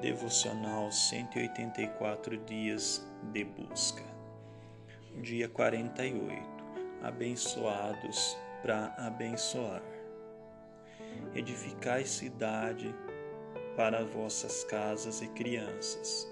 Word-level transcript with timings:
Devocional 0.00 0.90
184 0.90 2.36
Dias 2.38 3.06
de 3.32 3.44
Busca. 3.44 4.02
Dia 5.20 5.48
48. 5.48 6.42
Abençoados 7.02 8.36
para 8.62 8.86
abençoar. 8.98 9.82
Edificai 11.34 12.04
cidade 12.04 12.92
para 13.76 14.04
vossas 14.04 14.64
casas 14.64 15.20
e 15.20 15.28
crianças, 15.28 16.26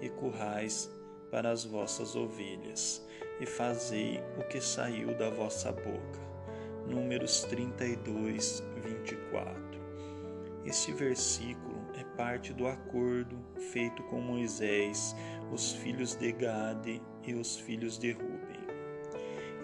e 0.00 0.08
currais 0.08 0.90
para 1.30 1.50
as 1.50 1.64
vossas 1.64 2.16
ovelhas, 2.16 3.06
e 3.38 3.46
fazei 3.46 4.20
o 4.38 4.42
que 4.48 4.60
saiu 4.60 5.14
da 5.16 5.30
vossa 5.30 5.70
boca. 5.70 6.20
Números 6.88 7.44
32, 7.44 8.62
24. 8.82 9.54
Este 10.64 10.92
versículo 10.92 11.83
é 11.98 12.04
parte 12.16 12.52
do 12.52 12.66
acordo 12.66 13.36
feito 13.72 14.02
com 14.04 14.20
Moisés, 14.20 15.14
os 15.52 15.72
filhos 15.72 16.14
de 16.14 16.32
Gade 16.32 17.02
e 17.24 17.34
os 17.34 17.56
filhos 17.56 17.98
de 17.98 18.12
Ruben. 18.12 18.64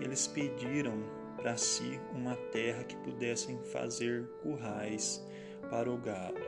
Eles 0.00 0.26
pediram 0.26 1.02
para 1.36 1.56
si 1.56 2.00
uma 2.12 2.36
terra 2.52 2.84
que 2.84 2.96
pudessem 2.96 3.58
fazer 3.64 4.26
currais 4.42 5.26
para 5.70 5.90
o 5.90 5.96
gado, 5.96 6.40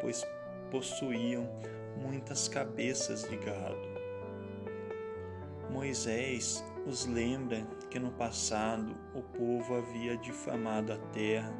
pois 0.00 0.24
possuíam 0.70 1.48
muitas 1.96 2.48
cabeças 2.48 3.28
de 3.28 3.36
gado. 3.36 3.96
Moisés 5.70 6.64
os 6.86 7.06
lembra 7.06 7.66
que 7.90 7.98
no 7.98 8.12
passado 8.12 8.96
o 9.14 9.22
povo 9.22 9.76
havia 9.76 10.16
difamado 10.16 10.92
a 10.92 10.98
terra 11.12 11.52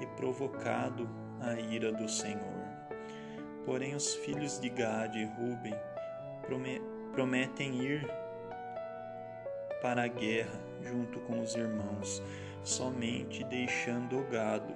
e 0.00 0.06
provocado 0.06 1.08
a 1.40 1.58
ira 1.58 1.92
do 1.92 2.08
Senhor. 2.08 2.67
Porém, 3.68 3.94
os 3.94 4.14
filhos 4.14 4.58
de 4.58 4.70
Gade 4.70 5.18
e 5.18 5.24
Ruben 5.26 5.74
prometem 7.12 7.82
ir 7.82 8.10
para 9.82 10.04
a 10.04 10.08
guerra 10.08 10.58
junto 10.82 11.20
com 11.20 11.38
os 11.42 11.54
irmãos, 11.54 12.22
somente 12.64 13.44
deixando 13.44 14.20
o 14.20 14.24
gado 14.30 14.72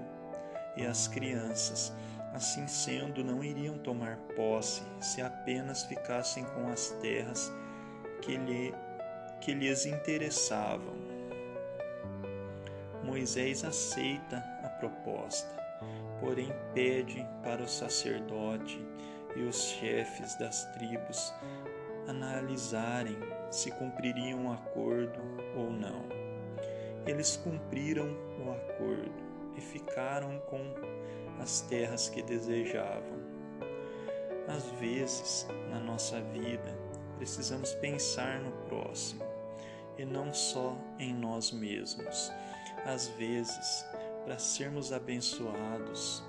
e 0.76 0.84
as 0.84 1.08
crianças. 1.08 1.90
Assim 2.34 2.68
sendo, 2.68 3.24
não 3.24 3.42
iriam 3.42 3.78
tomar 3.78 4.18
posse 4.36 4.82
se 5.00 5.22
apenas 5.22 5.84
ficassem 5.84 6.44
com 6.44 6.68
as 6.68 6.90
terras 7.00 7.50
que, 8.20 8.36
lhe, 8.36 8.74
que 9.40 9.54
lhes 9.54 9.86
interessavam. 9.86 10.92
Moisés 13.02 13.64
aceita 13.64 14.36
a 14.62 14.68
proposta 14.68 15.61
porém 16.22 16.52
pede 16.72 17.26
para 17.42 17.64
o 17.64 17.68
sacerdote 17.68 18.80
e 19.34 19.42
os 19.42 19.60
chefes 19.62 20.36
das 20.36 20.64
tribos 20.72 21.34
analisarem 22.06 23.18
se 23.50 23.72
cumpririam 23.72 24.46
o 24.46 24.52
acordo 24.52 25.20
ou 25.56 25.70
não. 25.70 26.04
Eles 27.06 27.36
cumpriram 27.36 28.06
o 28.38 28.52
acordo 28.52 29.12
e 29.56 29.60
ficaram 29.60 30.38
com 30.46 30.62
as 31.40 31.62
terras 31.62 32.08
que 32.08 32.22
desejavam. 32.22 33.20
Às 34.46 34.64
vezes, 34.78 35.48
na 35.70 35.80
nossa 35.80 36.20
vida, 36.20 36.78
precisamos 37.16 37.74
pensar 37.74 38.40
no 38.40 38.52
próximo 38.68 39.24
e 39.98 40.04
não 40.04 40.32
só 40.32 40.76
em 41.00 41.12
nós 41.12 41.50
mesmos. 41.50 42.30
Às 42.84 43.08
vezes, 43.08 43.84
para 44.24 44.38
sermos 44.38 44.92
abençoados, 44.92 46.24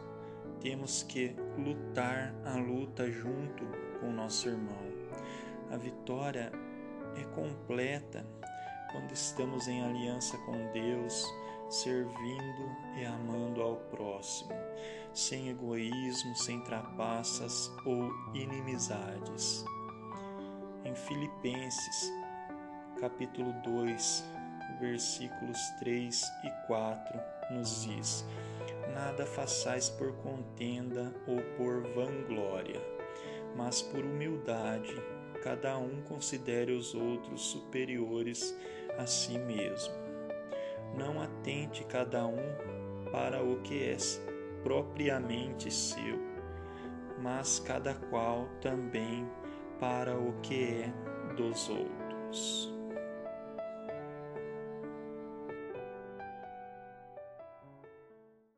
temos 0.60 1.04
que 1.04 1.36
lutar 1.58 2.34
a 2.46 2.56
luta 2.56 3.12
junto 3.12 3.66
com 4.00 4.12
nosso 4.12 4.50
irmão. 4.50 4.92
A 5.70 5.78
vitória 5.78 6.52
é 7.16 7.24
completa 7.36 8.26
quando 8.92 9.12
estamos 9.12 9.68
em 9.68 9.84
aliança 9.84 10.38
com 10.40 10.72
Deus, 10.72 11.26
servindo 11.70 12.72
e 12.96 13.06
amando 13.06 13.62
ao 13.62 13.76
próximo, 13.76 14.52
sem 15.14 15.50
egoísmo, 15.50 16.36
sem 16.36 16.64
trapaças 16.64 17.72
ou 17.86 18.12
inimizades. 18.34 19.66
Em 20.86 20.96
Filipenses, 20.96 22.12
capítulo 23.00 23.54
2, 23.64 24.24
versículos 24.80 25.60
3 25.80 26.24
e 26.44 26.68
4, 26.68 27.20
nos 27.52 27.84
diz: 27.84 28.26
Nada 28.94 29.26
façais 29.26 29.90
por 29.90 30.14
contenda 30.18 31.14
ou 31.28 31.42
por 31.58 31.82
vanglória, 31.94 32.82
mas 33.56 33.82
por 33.82 34.04
humildade, 34.04 34.96
cada 35.44 35.78
um 35.78 36.02
considere 36.04 36.72
os 36.72 36.94
outros 36.96 37.42
superiores 37.42 38.58
a 38.98 39.06
si 39.06 39.38
mesmo. 39.38 39.94
Não 40.98 41.22
atente 41.22 41.84
cada 41.86 42.26
um 42.26 42.56
para 43.12 43.44
o 43.44 43.62
que 43.62 43.84
é 43.84 43.98
propriamente 44.64 45.72
seu, 45.72 46.20
mas 47.22 47.60
cada 47.60 47.94
qual 47.94 48.48
também 48.62 49.28
para 49.80 50.18
o 50.18 50.34
que 50.42 50.84
é 50.84 51.34
dos 51.36 51.70
outros. 51.70 52.73